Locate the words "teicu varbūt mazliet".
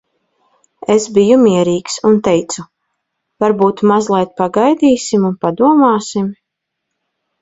2.27-4.33